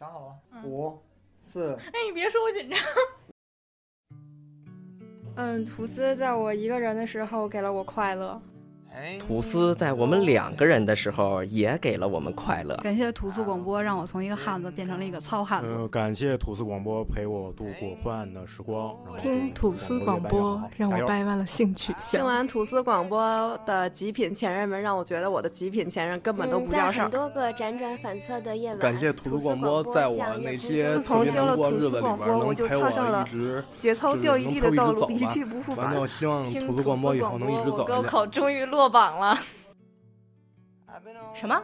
[0.00, 0.62] 想好了吗？
[0.64, 0.98] 五、
[1.42, 1.74] 四。
[1.74, 2.78] 哎，你别说我紧张。
[5.36, 8.40] 嗯，吐司在我一个人的时候给了我快乐。
[9.18, 12.76] 吐司在我们两个人的时候也给了我们快乐。
[12.78, 15.72] 感谢吐司广播，让我从一个汉子变成了一个糙汉子。
[15.72, 18.94] 呃，感谢吐司广播陪我度过昏暗的时光。
[19.18, 22.20] 听吐司广播让我掰弯了性取向。
[22.20, 27.04] 听完吐司广播的极品前任们，让我觉得我的极品前任根本都不叫事儿。
[27.04, 33.26] 很多个辗转反侧的夜晚，感谢吐司广播，在我那些自从听了吐司广播，我就踏上了
[33.78, 35.94] 节操掉一地的道路，一去不复返。
[35.96, 39.36] 我希望吐司广播以后能一直走高考终于落落榜了。
[41.34, 41.62] 什么？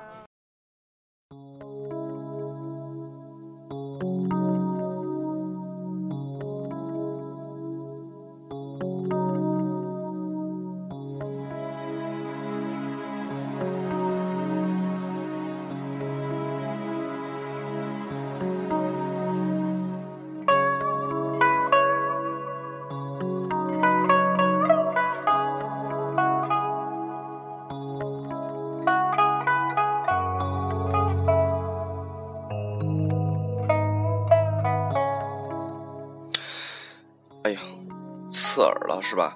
[39.17, 39.35] 是吧？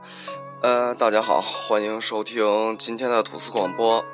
[0.60, 4.04] 呃，大家好，欢迎收听今天的吐司广播。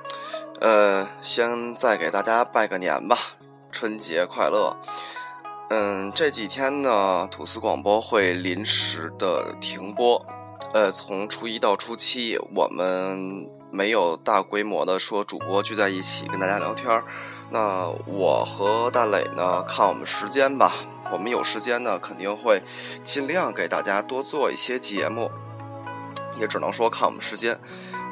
[0.61, 3.19] 呃，先再给大家拜个年吧，
[3.73, 4.77] 春节快乐。
[5.71, 10.25] 嗯，这几天呢，吐司广播会临时的停播。
[10.73, 17.03] 呃，从初一到初七，我们没有大规模的说主播聚在一起跟大家聊天。
[17.51, 20.73] 那我和大磊呢，看我们时间吧。
[21.11, 22.63] 我们有时间呢，肯定会
[23.03, 25.29] 尽量给大家多做一些节目。
[26.37, 27.59] 也只能说看我们时间。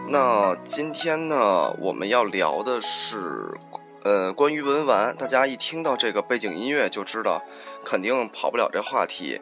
[0.08, 3.58] 那今天呢，我们要聊的是，
[4.03, 5.16] 呃，关于文玩。
[5.16, 7.42] 大家一听到这个背景音乐就知道，
[7.84, 9.41] 肯定跑不了这话题。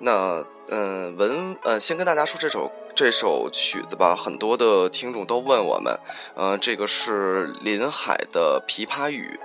[0.00, 4.16] 那，嗯，文，呃，先跟大家说这首这首曲子吧。
[4.16, 5.96] 很多的听众都问我们，
[6.34, 9.38] 呃，这个是林海的《琵琶语》，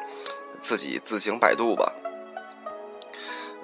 [0.59, 1.93] 自己自行百度吧。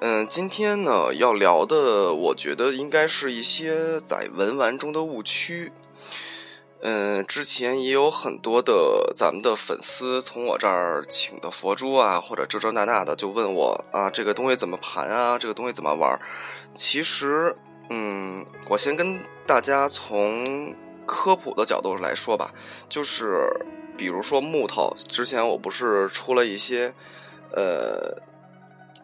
[0.03, 5.71] 嗯，今天呢要聊的，我觉得应该是一些在文玩中的误区。
[6.79, 15.37] 嗯，之前也有很多的咱们的粉丝从我这儿请的佛珠啊，或者这这那那的，就问我啊，这个东西怎么盘啊？
[15.37, 16.19] 这个东西怎么玩？
[16.73, 17.55] 其实，
[17.91, 20.75] 嗯，我先跟大家从
[21.05, 22.51] 科普的角度来说吧，
[22.89, 23.47] 就是
[23.95, 26.91] 比如说木头，之前我不是出了一些，
[27.51, 28.19] 呃。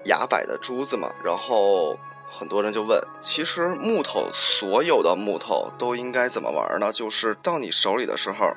[0.07, 1.97] 牙摆的珠子嘛，然后
[2.29, 6.91] 很多人就问，其实木头所有的木头都应该怎么玩呢？
[6.91, 8.51] 就是到你手里的时候，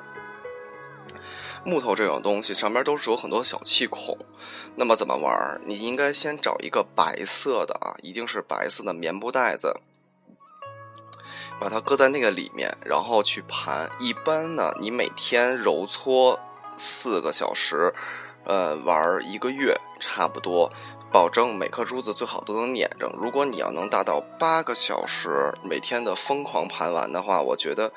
[1.64, 4.16] 木头这种东西上面都是有很多小气孔，
[4.76, 5.60] 那么怎么玩？
[5.66, 9.76] 你应该先找一个白色的啊，一定是白色的棉布袋子，
[11.60, 13.90] 把它搁在那个里面，然后去盘。
[13.98, 16.40] 一般呢，你每天揉搓
[16.76, 17.92] 四个小时，
[18.44, 20.72] 呃，玩一个月差不多。
[21.12, 23.12] 保证每颗珠子最好都能撵着。
[23.18, 27.92] 如果你要能达到八个小时每天的疯狂盘玩的话，我觉得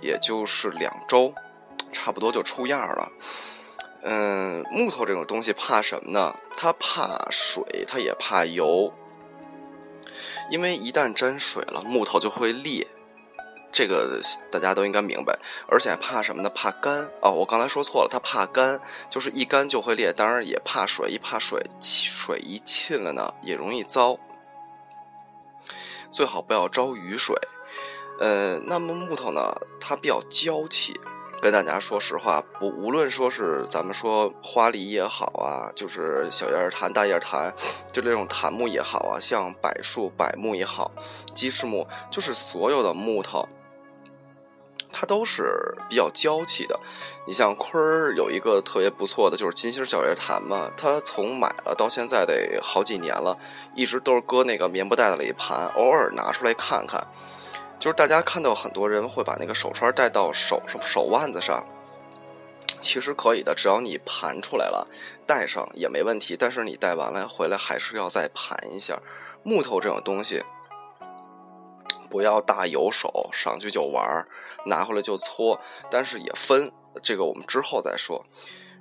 [0.00, 1.32] 也就是两周，
[1.92, 3.12] 差不多就出样了。
[4.02, 6.34] 嗯，木头这种东西怕什么呢？
[6.56, 8.92] 它怕水，它也怕油。
[10.50, 12.86] 因为一旦沾水了，木头就会裂。
[13.76, 14.18] 这个
[14.50, 15.38] 大家都应该明白，
[15.68, 16.48] 而且还怕什么呢？
[16.48, 17.30] 怕干哦！
[17.30, 20.14] 我刚才说错了，它怕干，就是一干就会裂。
[20.14, 24.18] 当然也怕水，一怕水，水一沁了呢，也容易糟。
[26.10, 27.36] 最好不要招雨水。
[28.18, 30.98] 呃，那么木头呢，它比较娇气。
[31.42, 37.54] 跟大家说实话，不，无论说是咱们说花梨也好啊，就是小叶儿檀、大叶儿檀，
[37.92, 40.90] 就这种檀木也好啊，像柏树、柏木也好，
[41.34, 43.46] 鸡翅木，就是所有的木头。
[44.98, 46.80] 它都是比较娇气的，
[47.26, 53.36] 你像坤儿有一个特别不错的，就是金星小叶檀嘛，它从买了到现在得好几年了，
[53.74, 57.06] 一直都是搁那个棉布袋子里盘，偶尔拿出来看看。
[57.78, 61.62] 就是大家看到很多人会把那个手串戴到手手腕子上，
[62.80, 64.88] 其实可以的，只要你盘出来了，
[65.26, 66.38] 戴上也没问题。
[66.38, 68.98] 但是你戴完了回来还是要再盘一下，
[69.42, 70.42] 木头这种东西。
[72.16, 74.26] 不要大有手上去就玩，
[74.64, 75.60] 拿回来就搓，
[75.90, 76.72] 但是也分
[77.02, 78.24] 这个我们之后再说。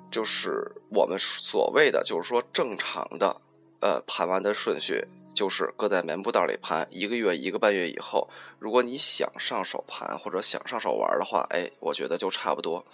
[0.10, 3.36] 就是我们所谓的，就是说正常的，
[3.82, 12.86] 呃，盘完的顺序就是搁在棉布袋里盘一个月一个半月以后，如果你想上手盘或者想上手玩的话，哎，我觉得就差不多。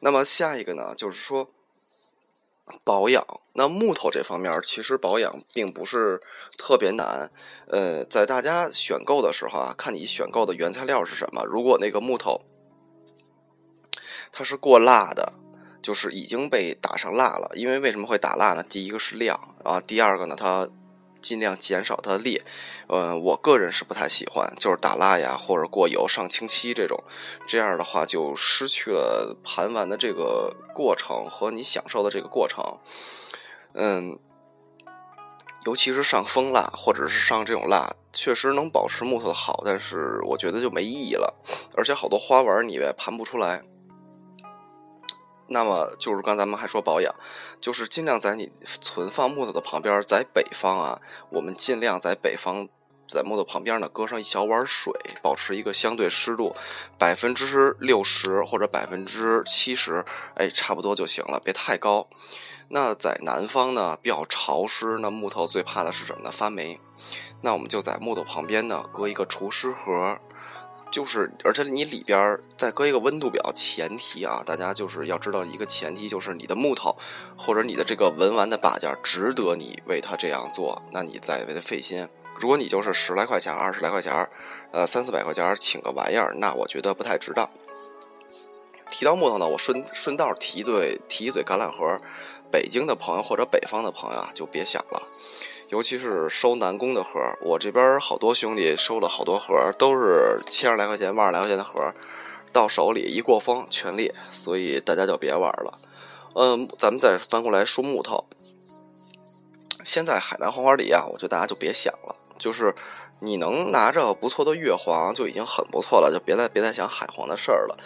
[0.00, 1.48] 那么下一个呢，就是说，
[2.84, 3.24] 保养。
[3.54, 6.20] 那木头这方面，其实保养并不是
[6.56, 7.30] 特别难。
[7.66, 11.44] 呃，在大家选购的时候啊，看你选购的原材料是什么。
[11.44, 12.42] 如果那个木头
[14.30, 15.32] 它是过蜡的，
[15.82, 17.50] 就是已经被打上蜡了。
[17.54, 18.62] 因为为什么会打蜡呢？
[18.62, 20.68] 第一个是亮啊，第二个呢，它
[21.20, 22.42] 尽量减少它的裂。
[22.88, 27.04] 呃，我个人是不太喜欢，就是打蜡呀，或者过油、上清漆这种，
[27.46, 32.78] 这样的话就失去了盘玩的这个过程和你享受的这个过程。
[33.74, 34.18] 嗯，
[35.66, 41.34] 尤其是上蜂蜡或者是上这种蜡，确实能保持木头的好，但是我觉得就没意义了。
[41.76, 43.62] 而且好多花纹你也盘不出来。
[45.50, 47.14] 那么就是刚咱们还说保养，
[47.60, 51.00] 就是尽量在你存放木头的旁边，在北方啊，
[51.30, 52.68] 我们尽量在北方，
[53.08, 56.54] 在木头旁边呢搁上一小碗水，保持一个相对湿度
[56.98, 62.06] 百分之六十或者百分之七十，哎，差不多就行了，别太高。
[62.70, 66.30] 那在南方呢，比较潮湿，那木头最怕的是什么呢？
[66.30, 66.78] 发霉。
[67.40, 70.18] 那我们就在木头旁边呢，搁一个除湿盒，
[70.90, 73.52] 就是，而且你里边再搁一个温度表。
[73.54, 76.96] 前提啊，大家就是要知道一个前提，就是你的木头
[77.36, 82.08] 或者你的这个文玩的把件值得你为它这样做，那你再为它费心。
[82.38, 84.28] 如果你就是十来块钱、二十来块钱，
[84.70, 87.48] 呃，三四百块钱请个玩意儿，那我觉得不太值当。
[88.90, 91.96] 提到木头呢，我顺顺道提对提一嘴橄榄核。
[92.50, 95.02] 北京的朋友或者北方的朋友啊，就别想了，
[95.68, 101.92] 尤其是收南宫的盒，我这边好多兄弟收了好多盒，都是千十来块钱、万十来块钱的盒，
[102.52, 105.78] 到手里一过风全裂，所以大家就别玩了。
[106.34, 108.24] 嗯，咱们再翻过来说木头，
[109.84, 112.74] 现在海南黄花梨啊，我觉得大家就别想了，就是
[113.20, 117.76] 你能拿着不错的月黄就已经很不错了，就别再别再想海黄的事儿了。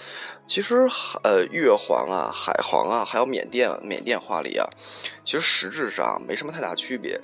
[0.47, 0.89] 其实，
[1.25, 4.69] 呃，月黄啊、海黄啊，还有缅甸缅甸花梨啊，
[5.25, 7.21] 其实实质上没什么太大区别。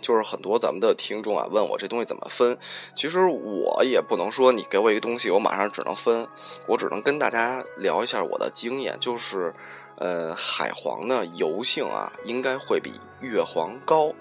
[0.00, 2.58] 就是很多咱们的听众啊问我这东西怎么分，
[2.94, 6.28] 其实我也不能说你给我一个东西，我马上只能分，
[6.66, 8.96] 我只能跟大家聊一下我的经验。
[9.00, 9.54] 就是，
[9.98, 14.12] 呃，海黄呢油性啊应该会比月黄高。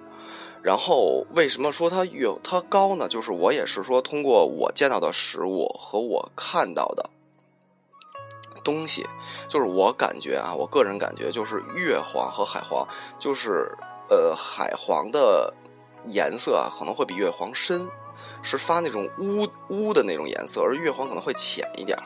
[0.62, 3.08] 然后为什么说它月它高呢？
[3.08, 7.10] 就是我也是说通过我见到的实物和我看到的。
[8.64, 9.06] 东西
[9.48, 12.88] 就是我感觉啊，我个人感觉就是月黄和海黄，
[13.20, 13.72] 就是
[14.10, 15.54] 呃海黄的
[16.08, 17.88] 颜色啊可能会比月黄深，
[18.42, 22.04] 是发那种乌乌的那种颜色，而月黄可能会浅一点儿。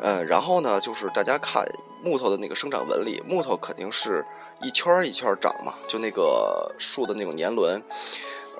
[0.00, 1.64] 呃，然后呢，就是大家看
[2.02, 4.24] 木头的那个生长纹理，木头肯定是
[4.62, 7.82] 一圈一圈长嘛，就那个树的那种年轮。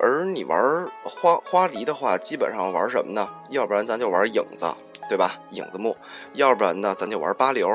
[0.01, 3.29] 而你玩花花梨的话，基本上玩什么呢？
[3.51, 4.67] 要不然咱就玩影子。
[5.07, 5.39] 对吧？
[5.51, 5.95] 影子木，
[6.33, 7.69] 要不然呢，咱就玩八流。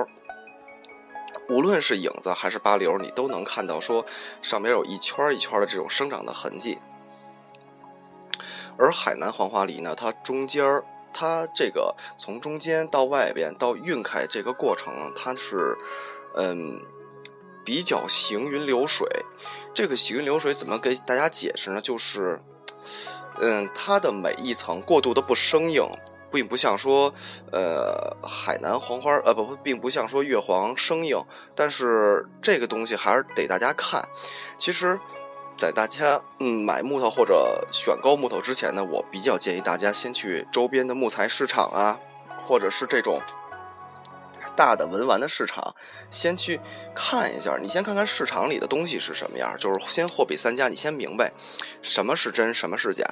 [1.50, 4.06] 无论是影子还是八流，你都能看到说
[4.42, 6.78] 上面有一圈一圈的这种生长的痕迹。
[8.78, 15.76] 而海南黄花梨呢，它中间儿，它这个从中间到外边到晕开这个过程，它是
[16.36, 16.80] 嗯
[17.66, 19.08] 比较行云流水。
[19.74, 21.82] 这个行云流水怎么给大家解释呢？
[21.82, 22.40] 就是
[23.42, 25.84] 嗯，它的每一层过渡的不生硬。
[26.32, 27.14] 并不像说，
[27.52, 31.24] 呃，海南黄花，呃，不不，并不像说月黄生硬，
[31.56, 34.08] 但是这个东西还是得大家看。
[34.58, 35.00] 其实，
[35.58, 42.00] 在大家嗯买木头或者选购木头之前呢，我比较建议大家先去周边的木材市场啊，
[42.46, 43.22] 或者是这种
[44.56, 45.74] 大的文玩的市场，
[46.12, 46.60] 先去
[46.94, 47.58] 看一下。
[47.62, 51.32] 你先看看市场里的东西是什么样，就是先货比三家，你先明白
[51.82, 53.06] 什么是真，什么是假。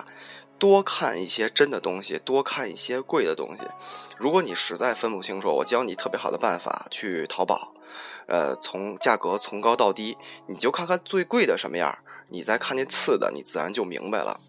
[0.60, 3.64] 多看一些真的东西，多看一些贵的东西。
[4.18, 7.74] 如果你实在分不清楚，我教你特别好的办法，去淘宝，
[8.28, 11.98] 呃，从价格从高到低，你就看看最贵的什么样，
[12.30, 14.40] 你再看那次的，你自然就明白了。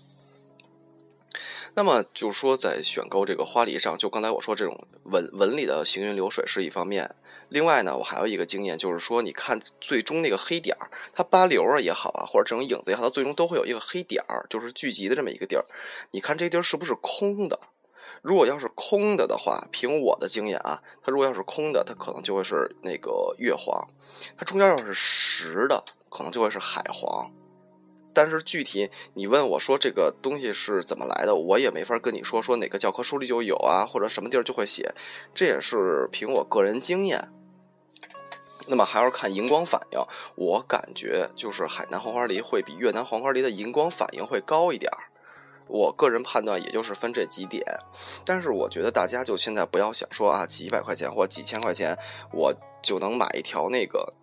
[1.75, 7.15] 那么就说在选购这个花梨上，就刚才我说这种纹纹理的行云流水是一方面。
[7.49, 15.64] 另外呢，我还有一个经验，就是说，你看最终那个黑点儿，它八流啊也好啊，或者这种影子也好，它最终都会有一个黑点儿，就是聚集的这么一个地儿。
[16.11, 17.59] 你看这地儿是不是空的？
[18.21, 23.88] 如果要是空的的话，凭我的经验啊，它如果要是空的，它可能就会是那个月黄；
[24.37, 27.33] 它中间要是实的，可能就会是海黄。
[28.12, 34.93] 但是具体你问我说这个东西是怎么来的，我也没法跟你说，说哪个教科书里就有啊，或者什么地儿就会写，
[35.33, 37.31] 这也是凭我个人经验。
[38.69, 39.99] 那么还要看荧光反应，
[40.37, 45.09] 我感觉就是海南黄花梨会比越南黄花梨的荧光反应会高一点儿。
[45.67, 47.63] 我个人判断也就是分这几点，
[48.25, 51.99] 但是我觉得大家就现在不要想说啊几百块钱或几千块钱
[52.33, 54.15] 我就能买一条那个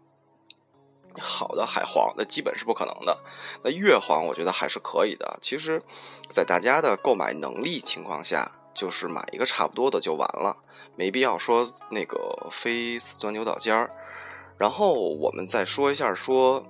[1.20, 3.20] 好的海黄，那基本是不可能的。
[3.64, 5.38] 那月黄，我觉得还是可以的。
[5.40, 5.82] 其实，
[6.28, 10.58] 在大家的购买能力情况下，就是买一个差不多的就完了，
[10.96, 13.90] 没必要说那个非钻牛角尖儿。
[14.58, 16.64] 然后我们再说一下，说，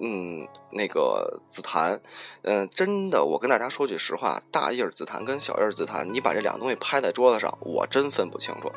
[0.00, 2.00] 嗯，那个紫檀，
[2.42, 8.70] 嗯，真的，我跟大家说句实话，大叶紫檀跟小叶紫檀，你把这两个东西拍在桌子上，我真分不清楚。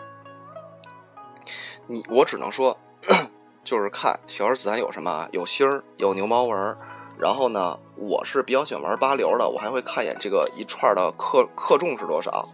[1.87, 2.77] 你，我只能说。
[3.63, 6.77] 就是看小叶紫檀有什么，有芯儿，有牛毛纹儿
[7.17, 12.47] 然后呢，我是比较喜欢玩八流的，我还会看一眼这个一串的克克重是多少。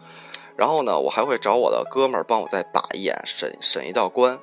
[0.55, 4.39] 然后呢，我还会找我的哥们儿帮我再把一眼，审审一道关。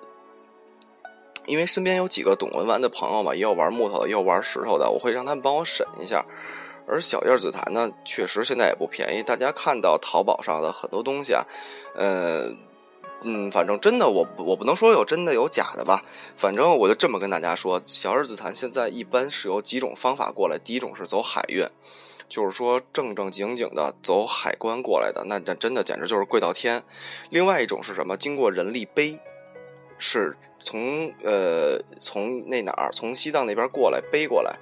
[1.48, 6.24] 因为身边有几个懂文玩的朋友嘛，也有玩木头的，也有玩石头的，我会让他们帮我审一下。
[6.86, 9.22] 而小叶紫檀呢，确实现在也不便宜。
[9.22, 11.42] 大家看到淘宝上的很多东西啊，
[11.96, 12.54] 呃。
[13.22, 16.04] 嗯，反正真的，我我不能说有真的有假的吧。
[16.36, 20.56] 反正我就这么跟大家说，小叶紫檀现在一般是有几种方法过来。
[20.56, 21.66] 第一种是走海运，
[22.28, 26.84] 就是说正正经经的走海关过来的，那这真的简直就是贵到天。
[27.30, 28.16] 另外一种是什么？
[28.16, 29.18] 经过人力背，
[29.98, 34.56] 是从呃从那哪儿从西藏那边过来背过来。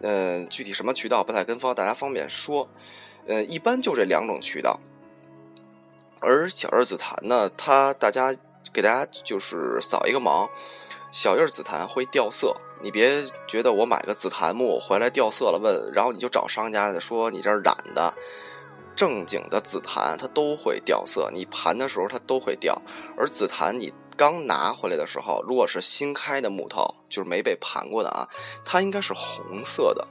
[0.00, 2.68] 呃，具体什么渠道不太跟方大家方便说。
[3.26, 4.80] 呃，一般就这两种渠道。
[6.20, 8.34] 而小叶紫檀呢，它大家
[8.72, 10.48] 给大家就是扫一个盲，
[11.10, 18.14] 小叶紫檀会掉色，你别觉得我买个紫檀木回来掉色了，问，然后你就找商家说你这染的，
[18.96, 22.80] 正经的紫檀它都会掉色，你盘的时候它都会掉。
[23.18, 28.28] 而紫檀你刚拿回来的时候，如果是新开的木头，就是没被盘过的啊，
[28.66, 30.06] 它应该是红色的。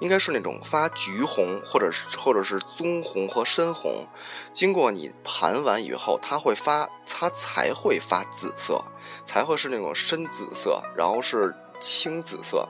[0.00, 4.06] 应该是那种发橘红，或者是或者是棕红和深红，
[4.50, 8.82] 经过你盘完以后，它会发，它才会发紫色，
[9.24, 12.66] 才会是那种深紫色，然后是青紫色，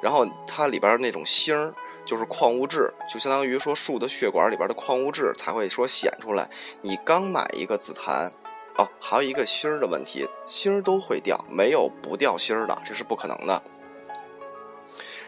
[0.00, 6.48] 然后它里边那种星儿就是矿物质，就相当于说树的血管里边的矿物质才会说显出来。
[6.80, 8.32] 你刚买一个紫檀，
[8.78, 13.62] 哦，还有一个芯儿的问题，芯儿都会掉，没有不掉芯儿的，这是不可能的。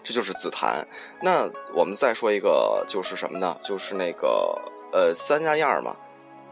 [0.04, 0.86] 这就是紫檀。
[1.22, 3.56] 那我们再说一个，就是什么呢？
[3.62, 4.58] 就是那个
[4.92, 5.96] 呃三家样嘛，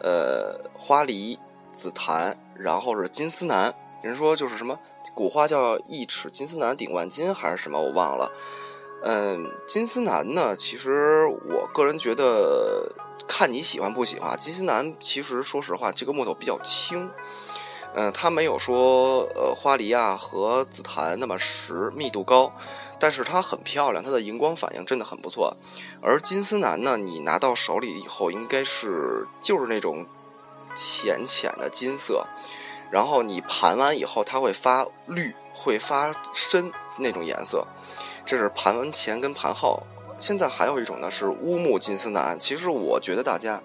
[0.03, 1.39] 呃花梨、
[1.73, 3.75] 紫檀，然后是金丝楠。
[4.03, 4.79] 人说就是什么
[5.15, 8.31] 古话叫一尺金丝楠顶万金，还是什么我忘了。
[9.03, 12.91] 嗯，金丝楠呢，其实我个人觉得
[13.29, 14.37] 看你喜欢不喜欢。
[14.39, 17.09] 金丝楠其实说实话，这个木头比较轻，
[17.95, 22.51] 嗯，它没有说呃花梨啊和紫檀那么实，密度高。
[22.99, 25.55] 但是它很漂亮，它的荧光反应真的很不错。
[26.01, 30.07] 而金丝楠呢，你拿到手里以后，应该是就是那种
[30.75, 32.27] 浅浅的金色，
[32.91, 37.67] 然后你盘完以后，它会发绿，会发深那种颜色。
[38.27, 39.83] 这是盘完前跟盘后。
[40.19, 42.39] 现在还有一种呢，是乌木金丝楠。
[42.39, 43.63] 其实我觉得大家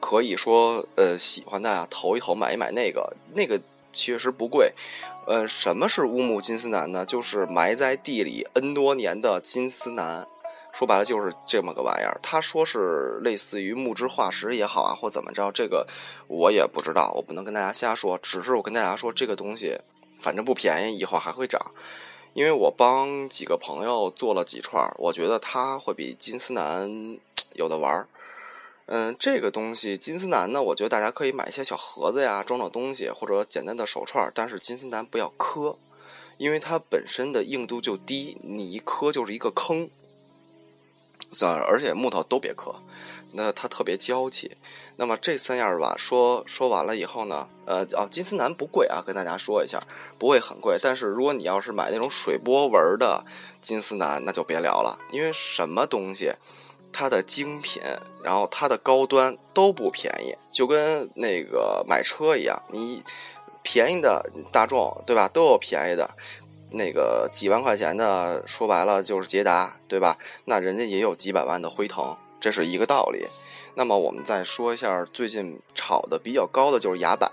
[0.00, 3.60] 可以说，呃，喜欢的呀，投一投，买一买那个，那个
[3.92, 4.72] 确实不贵。
[5.26, 7.04] 呃，什么是乌木金丝楠呢？
[7.04, 10.28] 就是埋在地里 N 多年的金丝楠，
[10.70, 12.20] 说白了就是这么个玩意儿。
[12.22, 15.86] 他说是类似于木质化石也好啊，或怎么着，这个
[16.28, 18.16] 我也不知道，我不能跟大家瞎说。
[18.18, 19.76] 只是我跟大家说，这个东西
[20.20, 21.60] 反正不便宜，以后还会涨。
[22.34, 27.18] 因为我帮几个朋友做了几串，我觉得它会比金丝楠
[27.54, 28.08] 有的玩儿。
[28.86, 34.30] 嗯，这个东西金丝楠呢，我觉得大家可以买一些小盒子呀，装装东西，或者简单的手串。
[34.34, 35.78] 但是金丝楠不要磕，
[36.36, 39.88] 因为它本身的硬度就低，你一磕就是一个坑。
[41.34, 42.74] 算，而且木头都别磕，
[43.32, 44.56] 那它特别娇气。
[44.96, 49.80] 那么这三样吧，说说完了以后呢，呃，哦，金丝楠不贵啊，跟大家说一下，
[50.18, 50.78] 不会很贵。
[50.80, 53.24] 但是如果你要是买那种水波纹的
[53.60, 56.32] 金丝楠，那就别聊了，因为什么东西。
[56.96, 57.82] 它的精品，
[58.22, 63.02] 然后它的高端都不便宜，就跟那个买车一样，你
[63.64, 66.08] 便宜的大众对吧，都有便宜的，
[66.74, 70.18] 那个几万块钱的，说白了就是捷达对吧？
[70.44, 73.26] 那人家也有几百万的辉腾，这是一个道理。
[73.76, 77.28] 那么我们再说一下最近炒的比较高的就是雅柏。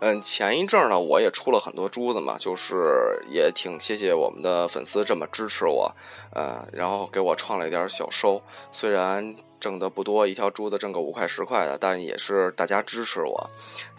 [0.00, 5.94] 嗯，前一阵儿呢，我也出了很多珠子嘛，就是也挺谢谢我们的粉丝这么支持我，
[6.34, 13.48] 呃，然后给我创了一点小收，虽然挣的不多，一条珠子挣个五块十块的，但也是大家支持我，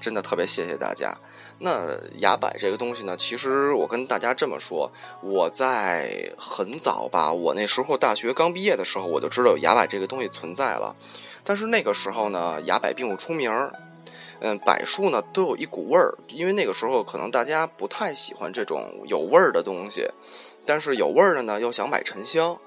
[0.01, 1.17] 真的特别谢谢大家。
[1.59, 4.91] 那崖柏这个东西呢，其实我跟大家这么说，
[5.21, 10.93] 我在很早吧，我那时候大学刚毕业的时候，我就知道崖柏这个东西存在了，
[11.45, 13.71] 但是那个时候呢，崖柏并不出名儿。
[14.45, 20.05] 嗯，柏树呢都有一股味儿，因为那个时候可能大家不太喜欢这种有味儿的东西，
[20.65, 22.57] 但是有味儿的呢又想买沉香。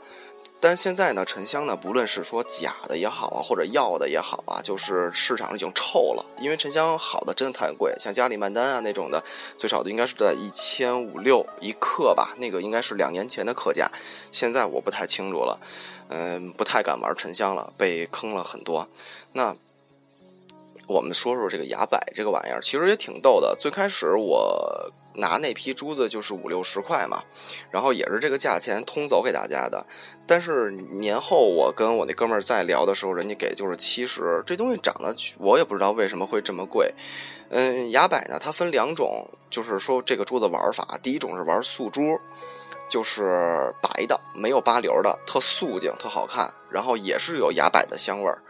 [0.67, 6.27] 但是现在呢，沉香呢，不论是说假的也好啊，或者药的也好啊，就是市场已经臭了。
[6.41, 9.23] 因为沉香好的真的太贵，像加里曼丹啊那种的，
[9.57, 13.89] 最少的应该是在一千五六一克吧，那个应该是两年前的克价，
[14.33, 15.61] 现在我不太清楚了，
[16.09, 18.89] 嗯，不太敢玩沉香了，被坑了很多。
[19.35, 19.55] 那
[20.87, 23.55] 我们说说这个崖柏这个玩意儿，其实也挺逗的。
[23.59, 24.93] 最开始我。
[25.19, 27.23] 拿那批珠子就是五六十块嘛，
[27.71, 29.87] 然后也是这个价钱通走给大家的。
[30.27, 34.43] 但是年后我跟我那哥们儿再聊的时候，人家给就是七十。
[34.45, 36.93] 这东西涨得我也不知道为什么会这么贵。
[37.49, 40.99] 嗯，崖柏呢，它分两种，就是说这个珠子玩法。
[41.03, 42.21] 第一种是玩素珠，
[42.87, 48.43] 就是白的，没有八流的，特素净，特好看，然后也是有崖柏的香味儿。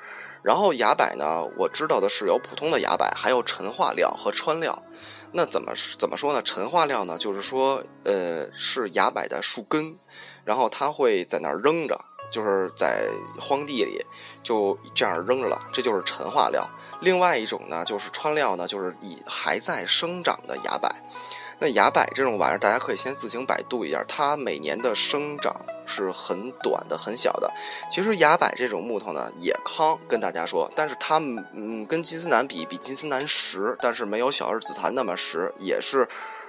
[0.46, 4.80] 然后崖柏呢，我知道的是有普通的崖柏，还有陈化料和川料。
[5.32, 6.40] 那怎么怎么说呢？
[6.40, 9.98] 陈化料呢，就是说，呃，是崖柏的树根，
[10.44, 12.00] 然后它会在那儿扔着，
[12.30, 13.08] 就是在
[13.40, 14.00] 荒地里
[14.44, 16.64] 就这样扔着了，这就是陈化料。
[17.00, 20.88] 另外一种呢，就是川料呢，就是以还在生长的崖柏。
[21.58, 25.52] 那崖柏这种玩意儿，大家可以先自行百度一下，它每年的生长
[25.86, 27.50] 是很短的、很小的。
[27.90, 31.18] 其实崖柏这种木头呢，也康，跟大家说，但是它
[31.52, 36.08] 嗯，跟金丝楠比，比金丝楠实，但是没有小儿紫檀那么实，也是，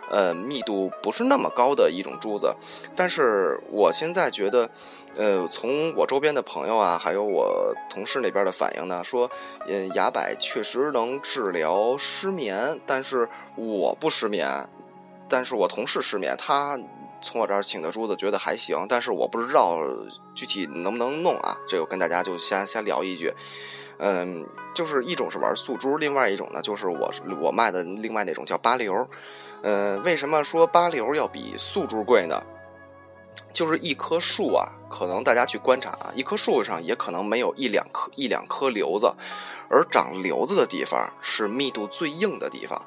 [0.10, 2.56] 呃，密度不是那么高的一种珠子。
[2.96, 4.70] 但是我现在觉得，
[5.16, 9.30] 呃，从我周边的朋友啊，还有我同事那边的反应呢，说，
[9.68, 14.68] 嗯，崖柏确实能治疗失眠，但是我不失眠。
[15.30, 16.80] 但是我同事失眠，他
[17.22, 19.80] 从我这儿请的珠子觉得还行，但是我不知道
[20.36, 21.58] 具体能不能弄啊。
[21.68, 23.34] 这个跟大家就先先聊一句，
[23.98, 29.08] 嗯，就是一种是玩素珠，另外一种呢就是我我卖的另外那种叫八流。
[29.64, 32.44] 嗯，为什么说八流要比素珠贵呢？
[33.52, 39.12] 就是一棵树啊，可能大家去观察啊，一棵树上也可能没有一两颗一两颗瘤子，
[39.68, 42.80] 而长瘤子的地方是密度最硬的地方。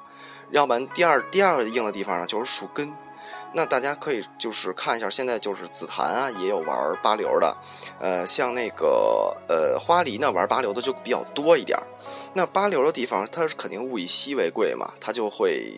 [0.53, 2.93] 要不然，第二第二个硬的地方呢，就是树根。
[3.53, 7.57] 那大家可以就是看一下，现在就是紫檀啊，也有玩八流的。
[7.99, 11.79] 呃，像那个呃花梨呢，玩八流的就比较多一点。
[12.35, 15.73] 那八流的地方，它是肯定物以稀为贵嘛，它就会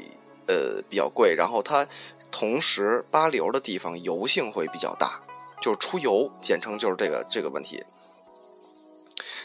[0.47, 1.35] 呃比较贵。
[1.35, 1.87] 然后它
[2.31, 5.21] 同时八流的地方油性会比较大，
[5.61, 7.83] 就是出油，简称就是这个这个问题。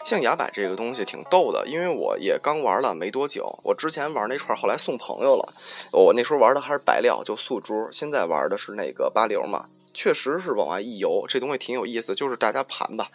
[0.08, 3.60] 像崖柏这个东西挺逗的，因为我也刚玩了没多久。
[3.62, 5.54] 我之前玩那串，后来送朋友了。
[5.92, 7.90] 我那时候玩的还是白料，就素珠。
[7.92, 12.16] 现在玩的是那个八流嘛，确实是往外一游，这东西挺有意思。
[12.16, 13.12] 就是大家盘吧，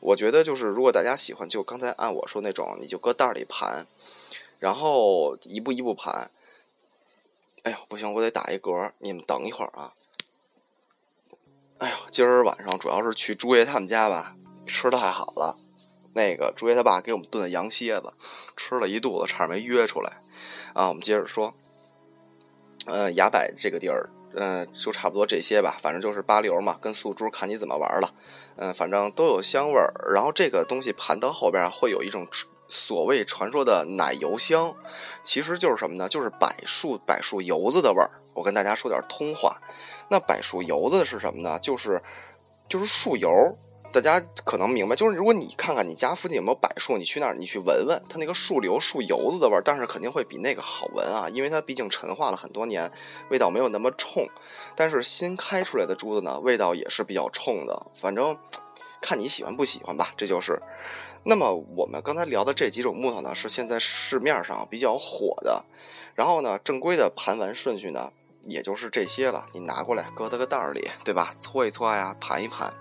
[0.00, 3.86] 我觉得就是如果大家喜欢，就刚才按我说那种，你就搁袋里盘，
[4.58, 6.30] 然后一步一步盘。
[7.62, 9.90] 哎呦，不行，我得打一嗝，你们等一会儿啊。
[11.78, 15.56] 哎呦，今儿晚上主要是去朱爷他们家吧，吃的太好了。
[16.14, 18.12] 那个朱爷他爸给我们炖的羊蝎子，
[18.56, 20.20] 吃了一肚子，差点没约出来。
[20.72, 21.52] 啊，我们接着说，
[22.86, 25.76] 呃，崖柏这个地儿，嗯，就差不多这些吧。
[25.80, 28.14] 反正就是八流嘛，跟素珠看你怎么玩了。
[28.56, 29.92] 嗯，反正都有香味儿。
[30.14, 32.26] 然后这个东西盘到后边会有一种
[32.68, 34.74] 所谓传说的奶油香，
[35.22, 36.08] 其实就是什么呢？
[36.08, 38.10] 就是柏树柏树油子的味儿。
[38.32, 39.60] 我跟大家说点通话，
[40.08, 41.58] 那柏树油子是什么呢？
[41.58, 42.00] 就是
[42.68, 43.58] 就是树油。
[43.94, 52.90] 大家可能明白，就是如果你看看你家附近有没有柏树，你去那儿你去闻闻，它那个树瘤、树油子的味儿，但是肯定会比那个好闻啊，因为它毕竟陈化了很多年，
[53.28, 54.26] 味道没有那么冲。
[54.74, 58.36] 但是新开出来的珠子呢，味道也是比较冲的，反正
[59.00, 60.60] 看你喜欢不喜欢吧，这就是。
[61.22, 65.64] 那么我们刚才聊的这几种木头呢，是现在市面上比较火的。
[66.16, 69.46] 然后呢，正规的盘玩顺序呢，也就是这些了。
[69.52, 71.32] 你拿过来搁在个袋儿里，对吧？
[71.38, 72.74] 搓一搓呀，盘一盘。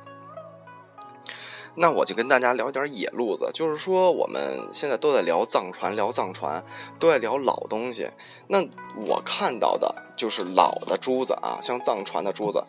[1.75, 6.63] 那我就跟大家聊点野路子，就是说我们现在都在聊藏传，聊藏传，
[6.99, 8.07] 都在聊老东西。
[8.47, 8.63] 那
[8.95, 12.63] 我看到的就是老的珠子啊，像藏传的珠子，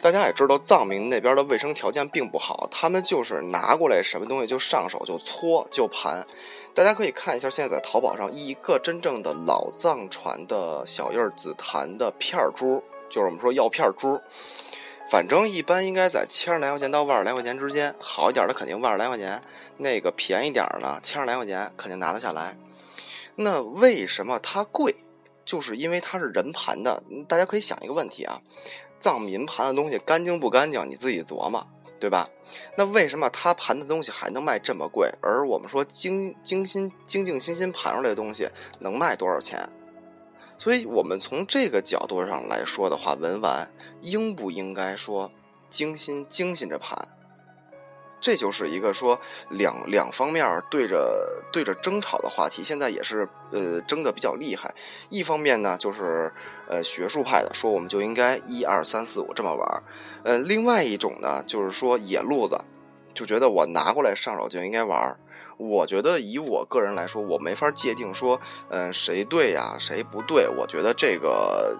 [0.00, 6.26] 大家也知道藏民那边的卫生条件并不好，他们就是拿过来什么东西就上手就搓就盘。
[6.74, 14.18] 大家可以看一下，现在在淘宝上一个真正的老藏传的小叶紫檀的片珠，就是我们说药片珠。
[15.08, 19.42] 反正一般应该在千十来块钱到万来块钱之间，好一点的肯定万来块钱，
[19.76, 22.56] 那个便宜点儿呢，千十来块钱肯定拿得下来。
[23.36, 24.94] 那为什么它贵？
[25.44, 27.02] 就是因为它是人盘的。
[27.28, 28.40] 大家可以想一个问题啊，
[29.00, 30.88] 藏民盘的东西干净不干净？
[30.88, 31.66] 你自己琢磨。
[32.00, 32.28] 对吧？
[32.76, 35.08] 那为什么他盘的东西还能卖这么贵？
[35.20, 38.48] 而我们说精精心精精心心盘出来的东西
[38.80, 39.68] 能卖多少钱？
[40.62, 43.68] 所以我们从这个角度上来说的话，文玩
[44.00, 45.32] 应不应该说
[45.68, 46.96] 精心精心着盘？
[48.20, 49.18] 这就是一个说
[49.50, 54.72] 两两方面对着对着争吵的话题，现在也是呃争的比较厉害。
[55.08, 56.32] 一方面呢，就是
[56.68, 59.82] 呃学术派的说我们就应该一二三四五这么玩儿
[60.22, 62.60] 呃，另外一种呢，就是说野路子，
[63.12, 65.18] 就觉得我拿过来上手就应该玩儿
[65.56, 70.48] 我觉得以我个人来说，我没法界定说嗯谁对呀谁不对。
[70.48, 71.76] 我觉得这个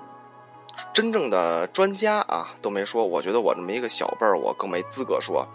[0.95, 5.47] 真正的专家啊都没说，我觉得我这么一个小辈儿，我更没资格说。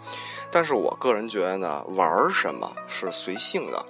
[0.50, 3.84] 但是我个人觉得呢，玩什么是随性的，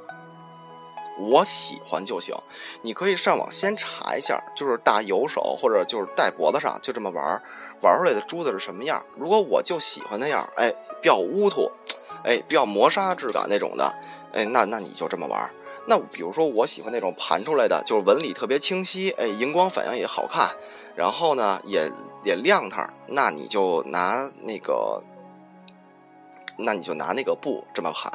[1.19, 2.35] 我喜欢就行。
[2.83, 7.43] 你可以上网先查一下，就是大油手或者就是戴脖子上，就这么玩，
[7.81, 9.05] 玩出来的珠子是什么样。
[9.17, 11.71] 如果我就喜欢那样，哎，比较乌突，
[12.25, 13.95] 哎，比较磨砂质感那种的，
[14.33, 15.51] 哎，那那你就这么玩。
[15.87, 20.51] 那比如说我喜欢那种盘出来的，就是纹理特别清晰，哎，荧光反应也好看，
[20.95, 21.91] 然后呢也
[22.25, 25.03] 也亮堂，那你就拿那个。
[26.61, 28.13] 那你就拿那个布这么盘，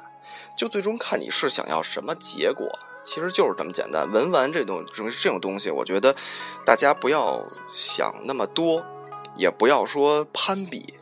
[0.58, 2.68] 就最终看你是想要什么结果，
[3.02, 4.12] 其实就是这么简单。
[4.12, 6.14] 文玩这种这种东西，我觉得
[6.66, 8.84] 大家不要想那么多，
[9.38, 10.94] 也不要说攀比，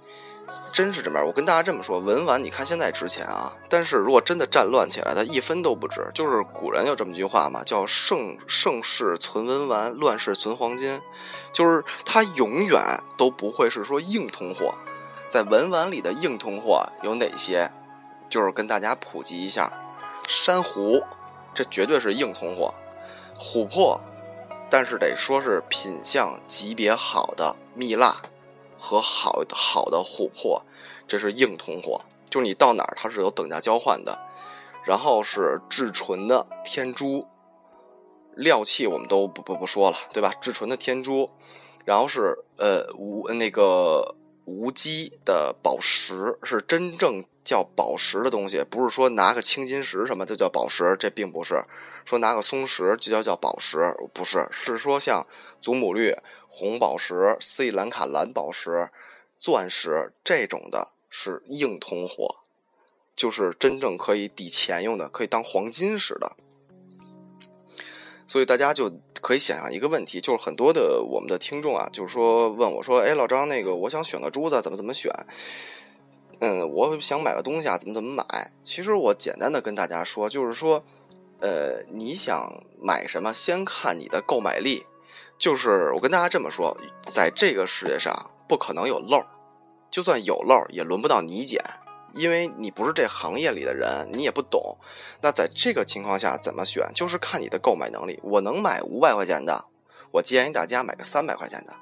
[0.73, 1.25] 真是这么样。
[1.25, 6.09] 我跟大家这么说，文玩你看现在值钱啊，但是如果真的战乱起来，它一分都不值。
[6.13, 11.01] 就是古人有这么句话嘛，叫盛盛世存文玩，乱世存黄金，
[11.51, 12.81] 就是它永远
[13.17, 14.73] 都不会是说硬通货。
[15.29, 17.69] 在文玩里的硬通货有哪些？
[18.29, 19.71] 就是跟大家普及一下，
[20.25, 21.03] 珊瑚，
[21.53, 22.73] 这绝对是硬通货；
[23.37, 23.99] 琥珀，
[24.69, 28.15] 但是得说是品相级别好的蜜蜡
[28.81, 30.63] 和好好的琥珀，
[31.07, 34.19] 这是硬通货，就是你到哪儿它是有等价交换的。
[34.83, 37.27] 然后是至纯的天珠，
[38.35, 40.33] 料器我们都不不不说了，对吧？
[40.41, 41.29] 至纯的天珠，
[41.85, 44.15] 然后是呃无那个。
[44.43, 51.63] 无机的宝石是真正叫宝石的东西，不是说拿个青金石什么就叫宝石，这并不是
[52.03, 55.25] 说拿个松石就叫叫宝石，不是，是说像
[55.61, 56.13] 祖母绿、
[56.53, 58.89] 红宝石、斯里兰卡蓝宝石、
[59.39, 62.35] 钻石这种的，是硬通货，
[63.15, 66.33] 就是真正可以抵钱用的，可以当黄金使的。
[68.27, 75.09] 所以大家就可以想象一个问题，就是很多的我们的听众啊，就是说问我说：“哎，老张，那个我想选个珠子，怎么怎么选？
[76.39, 80.83] 嗯，我想买个东西啊，怎么怎么买？”其实我简单的跟大家说，就是说，
[81.39, 84.85] 呃，你想买什么，先看你的购买力。
[85.41, 86.77] 就是我跟大家这么说，
[87.07, 89.25] 在这个世界上不可能有漏，
[89.89, 91.59] 就算有漏，也轮不到你捡。
[92.13, 94.77] 因为你不是这行业里的人，你也不懂。
[95.21, 96.91] 那在这个情况下怎么选？
[96.93, 98.19] 就是看你的购买能力。
[98.21, 99.65] 我能买五百块钱的，
[100.11, 101.73] 我建议大家买个三百块钱的。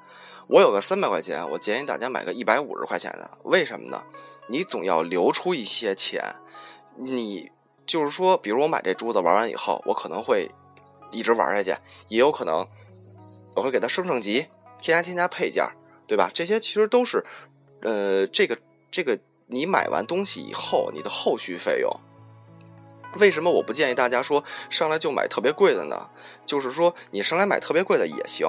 [0.48, 3.30] 我有个三百块钱，我建议大家买个一百五十块钱的。
[3.42, 4.02] 为什么呢？
[4.48, 6.24] 你总要留出一些钱。
[6.96, 7.52] 你
[7.84, 10.50] 就是说，比如我买这珠子玩完以后，我可能会
[11.10, 12.66] 一直玩下去，也有可能
[13.56, 14.46] 我会给它升升级，
[14.78, 15.66] 添加添加配件，
[16.06, 16.30] 对吧？
[16.32, 17.24] 这些其实都是，
[17.82, 18.58] 呃，这个
[18.90, 19.18] 这个。
[19.52, 21.90] 你买完东西以后，你的后续费用，
[23.16, 26.08] 为什么我不建议大家说上来就买特别贵的呢？
[26.46, 28.46] 就是说你上来买特别贵的也行，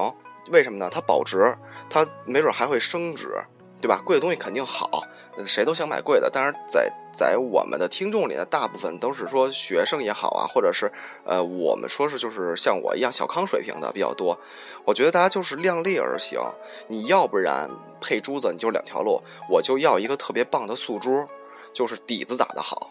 [0.52, 0.88] 为什么呢？
[0.88, 1.58] 它保值，
[1.90, 3.34] 它没准还会升值，
[3.82, 4.00] 对吧？
[4.02, 5.02] 贵的东西肯定好，
[5.44, 6.30] 谁都想买贵的。
[6.32, 10.90] 但是在在我们的听众里呢，大部分都是说学生也好啊，或者是
[11.26, 14.38] 呃，我们说是就是像我一样小康水平的比较多。
[14.86, 16.40] 我觉得大家就是量力而行，
[16.88, 17.68] 你要不然。
[18.04, 21.24] 配珠子你就两条路，我就要一个特别棒的素珠，
[21.72, 22.90] 就是底子打得好；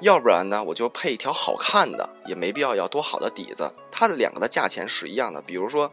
[0.00, 3.72] 要不然呢，我就配一条好看的，也没必要要多好的底子。
[3.92, 5.40] 它的两个的价钱是一样的。
[5.40, 5.92] 比如说，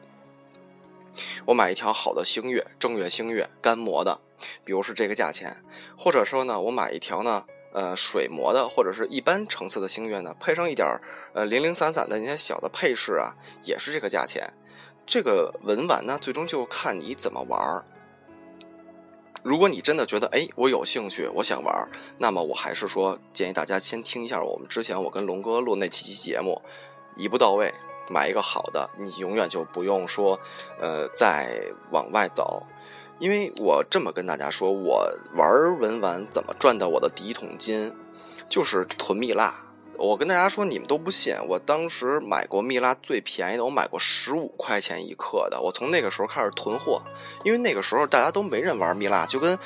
[1.45, 4.19] 我买一条好的星月正月星月干磨的，
[4.63, 5.51] 比如是这个价钱；
[5.97, 10.87] 或者说呢，我买一条呢，呃，水磨的或者是一般成色的星月呢，配上一点
[11.33, 14.53] 呃零零散散的那些小的配饰啊，也是这个价钱。
[15.05, 17.85] 这个文玩呢，最终就看你怎么玩。
[19.43, 26.61] 如果你真的觉得，哎，我有兴趣，我想玩，那么我还是说建议大家先听一下我们之前我跟龙哥录那几期节目，
[27.15, 27.73] 一步到位，
[28.09, 30.39] 买一个好的，你永远就不用说，
[30.79, 32.63] 呃，再往外走，
[33.19, 37.95] 因为我这么跟大家说，我玩文玩怎么赚到我的第一桶金，
[38.49, 39.63] 就是囤蜜蜡。
[39.99, 41.33] 我跟大家说，你们都不信。
[41.49, 45.59] 我当时买过蜜蜡最便宜的，我买过十五块钱一克的。
[45.59, 47.01] 我从那个时候开始囤货，
[47.43, 49.57] 因为那个时候大家都没人玩蜜蜡，就跟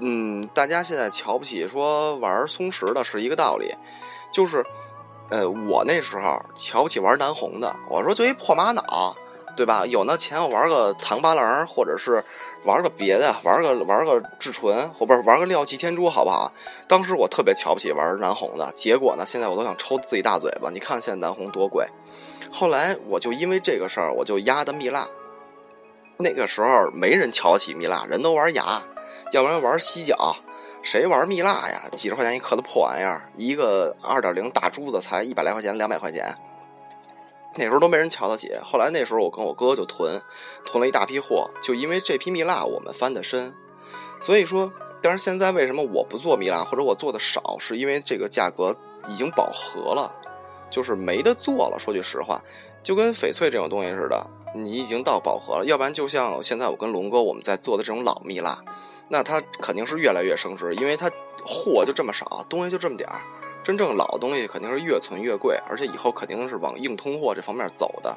[0.00, 3.74] 嗯，大家现在瞧不起说玩松石的是一个道理，
[4.32, 4.64] 就是，
[5.30, 9.16] 呃，我那时候瞧不起玩南红的，我说就一破玛瑙，
[9.56, 9.86] 对吧？
[9.86, 12.24] 有那钱我玩个唐八郎，或者是
[12.64, 16.52] 玩个别的，玩个玩个至纯，或不是玩个廖气天珠，好不好？
[16.88, 20.68] 当时我特别瞧不起玩南红的，结果呢，现在我都想抽自己大嘴巴。
[20.70, 21.86] 你看现在南红多贵，
[22.50, 25.06] 后来我就因为这个事儿，我就压的蜜蜡。
[26.16, 28.82] 那个时候没人瞧得起蜜蜡，人都玩牙。
[29.32, 30.34] 要不然玩犀角，
[30.82, 31.82] 谁玩蜜蜡呀？
[31.94, 36.34] 几十块钱一克的破玩意儿，一个二点零大珠子才一百来块钱，两百块钱。
[37.56, 38.56] 那时候都没人瞧得起。
[38.64, 40.20] 后来那时候我跟我哥就囤，
[40.64, 43.52] 囤了一大批货，就因为这批蜜蜡我们翻的身。
[44.20, 48.76] 所以说，但是现在为什么我不做蜜蜡，或者我做的少，是因为这个价格
[49.08, 50.14] 已经饱和了，
[50.70, 51.76] 就是没得做了。
[51.78, 52.42] 说句实话，
[52.82, 55.64] 就跟翡翠这种东西似的，你已经到饱和了。
[55.66, 58.64] 要不然就像现在我跟龙哥我们在做的这种老蜜蜡。
[59.12, 61.10] 那它肯定是越来越升值，因为它
[61.44, 63.20] 货就这么少，东西就这么点儿。
[63.64, 68.16] 真正老东西肯定是越存越贵，而且以后肯定是往硬通货这方面走的。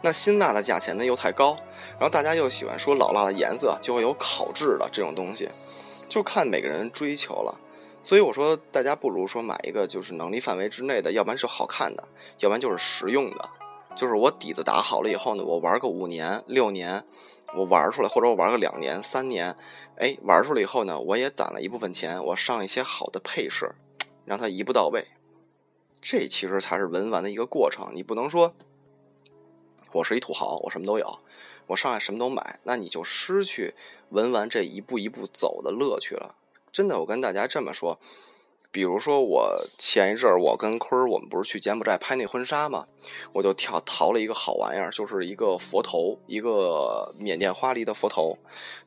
[0.00, 1.56] 那新蜡的价钱呢又太高，
[1.92, 5.48] 然后大家又喜欢说老蜡的颜色就会有烤制的这种东西，
[6.08, 7.54] 就看每个人追求了。
[8.02, 12.02] 所以我说，大家不如说买一个就是能力范围之内的，要不然是好看的，
[12.38, 13.48] 要不然就是实用的。
[13.94, 17.04] 就是我底子打好了以后呢，我玩个五年六年。
[17.54, 19.56] 我玩出来，或者我玩个两年、三年，
[19.96, 23.74] 哎，玩出来以后呢，我也攒了一部分钱，我上一些好的配饰，
[24.24, 25.06] 让它一步到位。
[26.00, 27.92] 这其实才是文玩的一个过程。
[27.94, 28.54] 你不能说，
[29.92, 31.18] 我是一土豪，我什么都有，
[31.66, 33.74] 我上来什么都买，那你就失去
[34.08, 36.36] 文玩这一步一步走的乐趣了。
[36.72, 37.98] 真的，我跟大家这么说。
[38.72, 42.86] 比如说，我前一阵儿，我跟坤儿，我们不是去柬埔寨拍那婚纱嘛，
[43.34, 48.38] 我就挑淘了一个好玩意儿，就是一个佛头，一个缅甸花梨的佛头。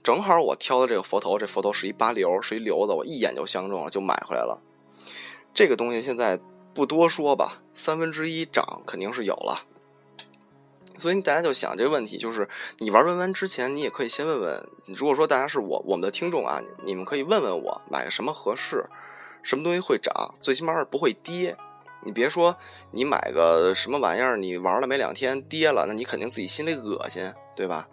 [0.02, 4.60] 正好我挑的这个佛头，这佛头是一八流，是一流子，我一眼就相中了，就买回来了。
[5.54, 6.40] 这个东西现在
[6.74, 9.66] 不多说吧，三分之一涨肯定是有了。
[10.98, 18.84] 所以大家就想这个问题，就是你玩文玩之前，你也可以先问问，如果说大家是我我们的听众啊，你们可以问问我买个什么合适。
[19.46, 20.34] 什么东西会涨？
[20.42, 21.56] 最起码是不会跌。
[22.02, 22.56] 你别说，
[22.90, 27.88] 你买个什么玩意儿，你玩了没两天跌了，那你肯定自己心里恶心，对吧？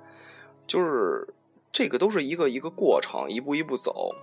[0.67, 1.29] 就是
[1.71, 4.15] 这个都是一个一个过程，一步一步走。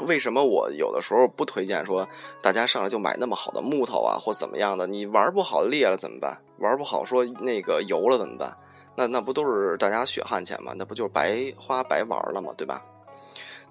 [0.00, 2.08] 为什么我有的时候不推荐说
[2.40, 4.88] 大家上来就买那么好的木头啊，或怎么样的？
[4.88, 6.42] 你玩不好裂了怎么办？
[6.58, 8.58] 玩不好说那个油了怎么办？
[8.96, 10.74] 那那不都是大家血汗钱吗？
[10.76, 12.52] 那不就是白花白玩了吗？
[12.56, 12.84] 对吧？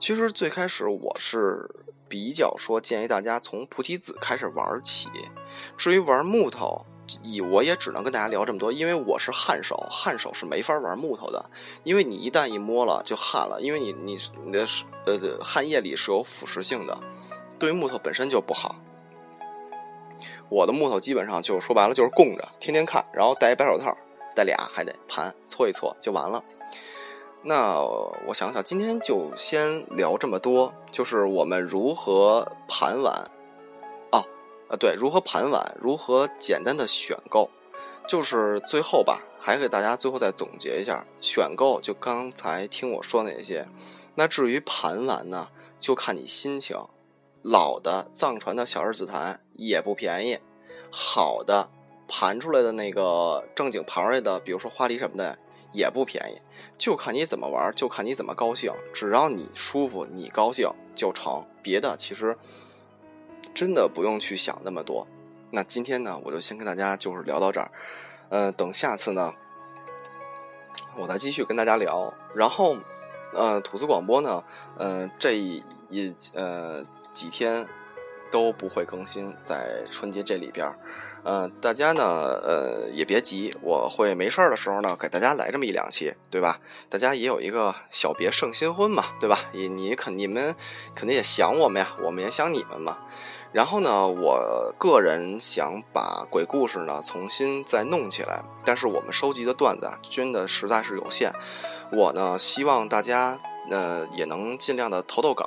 [0.02, 1.70] 其实最开始我是。
[2.10, 5.08] 比较说，建议大家从菩提子开始玩起。
[5.78, 6.86] 至于玩木头，
[7.24, 11.50] 以我也只能跟大家聊这么多，因为我是汗手，汗手是没法玩木头的，
[11.86, 14.68] 因为你一旦一摸了就汗了，因为你你你的
[15.06, 17.00] 呃汗液里是有腐蚀性的，
[17.58, 18.76] 对于木头本身就不好。
[20.50, 23.96] 我的木头基本上就说白了就是供着，天天看，然后戴一白手套，
[24.36, 26.44] 戴俩还得盘搓一搓就完了。
[27.44, 27.82] 那
[28.28, 33.32] 我想想，今天就先聊这么多，就是我们如何盘碗，
[34.12, 34.24] 哦，
[34.70, 37.50] 呃，对，如何盘碗，如何简单的选购，
[38.08, 43.68] 就是最后吧，还给大家最后再总结一下，选购就刚才听我说那些，
[44.14, 45.50] 那至于盘碗呢，
[45.80, 46.78] 就看你心情，
[47.42, 50.38] 老的藏传的小日紫檀也不便宜，
[50.92, 51.72] 好的
[52.08, 55.40] 盘出来的那个正经盘出来的，比如说花梨什么的。
[55.72, 56.42] 也不便宜，
[56.78, 58.74] 就看你怎么玩，就看你怎么高兴。
[58.94, 61.46] 只要你舒服，你高兴就成。
[61.64, 62.36] 别的其实
[63.54, 65.08] 真的不用去想那么多。
[65.52, 67.72] 那今天呢，我就先跟大家就是聊到这儿。
[68.30, 69.34] 呃，等下次呢，
[70.98, 72.14] 我再继续跟大家聊。
[72.34, 72.78] 然后，
[73.34, 74.44] 呃，吐司广播呢，
[74.78, 75.64] 呃，这一
[76.34, 77.68] 呃几天
[78.32, 80.74] 都不会更新在春节这里边。
[81.24, 82.04] 呃，大家呢，
[82.44, 86.60] 呃，也别急，我会没事儿的时候呢，给大家来这么一两期，对吧？
[86.90, 89.38] 大家也有一个小别胜新婚嘛，对吧？
[89.52, 90.56] 你你肯你们
[90.96, 92.98] 肯定也想我们呀，我们也想你们嘛。
[93.54, 101.32] 然后呢，我个人想把鬼故事呢重新再弄起来，但是我们收集的段子啊，真的实在是有限。
[101.92, 103.38] 我呢，希望大家
[103.70, 105.46] 呃也能尽量的投投稿，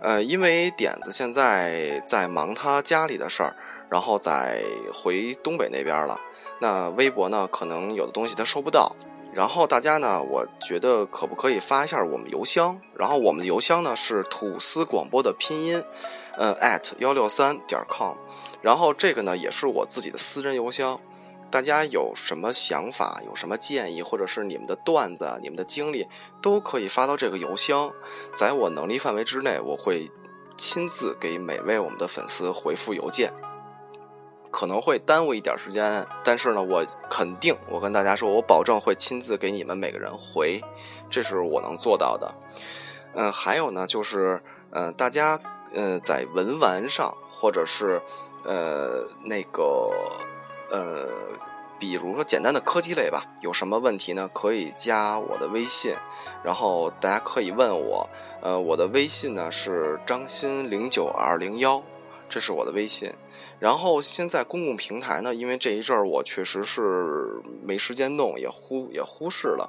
[0.00, 3.54] 呃，因为点子现在在忙他家里的事儿。
[3.90, 4.62] 然后再
[4.94, 6.20] 回东北那边了，
[6.60, 7.48] 那微博呢？
[7.50, 8.94] 可能有的东西他收不到。
[9.32, 12.80] 然后大家呢，我觉得可不可以发一下我们邮箱？
[12.96, 15.84] 然后我们的邮箱呢是吐司广播的拼音，
[16.36, 18.16] 呃，at 幺六三点 com。
[18.60, 21.00] 然后这个呢也是我自己的私人邮箱，
[21.48, 26.06] 大家有什么想法，有什么建议，或者是你们的段子、你们的经历，
[26.42, 27.92] 都可以发到这个邮箱，
[28.34, 30.10] 在我能力范围之内，我会
[30.56, 33.32] 亲自给每位我们的粉丝回复邮件。
[34.50, 40.60] 可能会耽误一点时间，但是呢，我肯定，我跟大家说，我保证会亲自给你们每个人回，
[41.08, 42.34] 这是我能做到的。
[43.14, 45.38] 嗯，还有呢，就是，呃，大家，
[45.74, 48.00] 呃，在文玩上，或者是，
[48.44, 49.90] 呃，那个，
[50.70, 51.08] 呃，
[51.78, 54.28] 比如说简单的科技类吧，有什么问题呢？
[54.32, 55.96] 可以加我的微信，
[56.42, 58.08] 然后大家可以问我，
[58.40, 61.82] 呃，我的微信呢是张鑫零九二零幺，
[62.28, 63.12] 这是我的微信。
[63.60, 69.68] 然后现在公共平台呢，因为这一阵儿我确实是没时间弄，也忽也忽视了。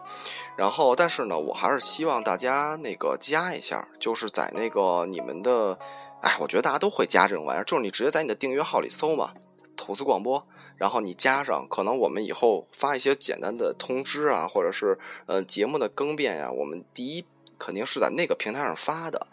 [0.57, 5.77] 然后，但是呢，我还是希望大家那个加一下，就是在那个你们的，
[6.21, 9.33] 哎，我觉得大家都会加这种玩意儿，就是你直接在你的订阅号里搜嘛，
[9.75, 17.25] 吐司广播，然后你加上，可能我们以后发一些简单的通知啊，或者是呃节目的更变呀，我们第一
[17.61, 19.27] 肯定是在那个平台上发的。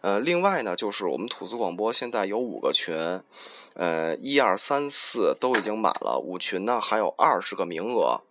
[0.00, 3.20] 呃，另外呢，就是我们吐司广播现在有五个群。
[3.74, 8.22] 呃，一二三四都已经满了，五群呢还有二十个名额，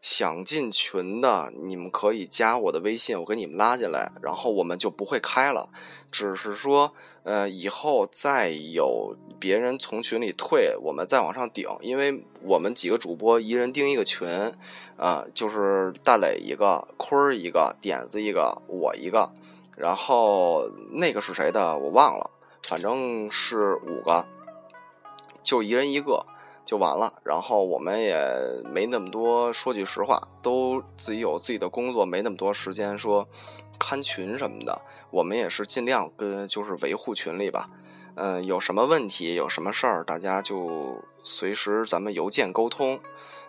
[0.00, 5.68] 想进群的你们可以加我的微信，我给你们拉进来，然后我们就不会开了，
[6.10, 6.94] 只是说，
[7.26, 14.28] 呃，以后再有别人从群里退，我们再往上顶，因为我们几个主播一人盯一个群，
[14.96, 19.32] 啊，就是大磊一个，坤儿一个，点子一个，我一个，
[19.76, 22.30] 然后那个是谁的我忘了，
[22.62, 24.24] 反正是五个。
[25.42, 26.24] 就一人一个
[26.64, 28.16] 就完了，然后我们也
[28.72, 29.52] 没那么多。
[29.52, 33.28] 说句实话，都自己有自己的工作，没那么多时间说
[33.78, 34.82] 看群什么的。
[35.10, 37.68] 我们也是尽量跟就是维护群里吧。
[38.14, 43.00] 嗯，有什么问题，有什么事儿，大家就随时咱们邮件沟通。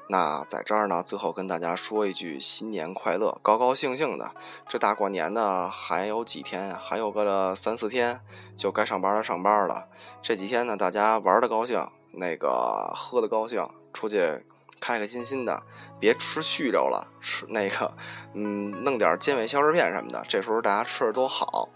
[0.10, 4.32] 那在这儿呢，最后跟大家说一句新年快乐，高高兴兴的。
[4.68, 6.80] 这大过年的还有几天呀？
[6.82, 8.22] 还有个三四天
[8.56, 9.88] 就该上班了，上班了。
[10.22, 11.86] 这几天呢，大家玩的高兴。
[12.14, 14.44] 那个喝的高兴，出去
[14.80, 15.64] 开开心心的，
[16.00, 17.96] 别吃虚肉了，吃那个，
[18.34, 20.24] 嗯，弄点健胃消食片什么的。
[20.28, 21.70] 这时候大家吃的都好。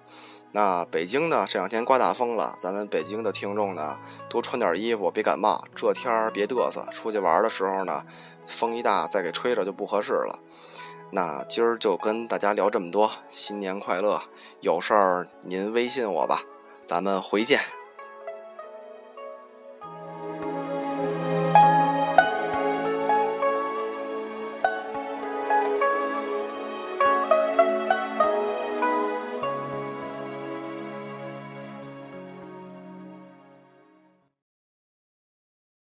[0.53, 3.97] 那北京呢，这两天刮大风了，咱们北京的听众呢，
[4.29, 5.63] 多穿点衣服，别感冒。
[5.73, 8.03] 这天儿别嘚瑟，出去玩的时候呢，
[8.45, 10.39] 风一大再给吹着就不合适了。
[11.11, 14.21] 那今儿就跟大家聊这么多，新年快乐！
[14.59, 16.41] 有事儿您微信我吧，
[16.85, 17.80] 咱们回见。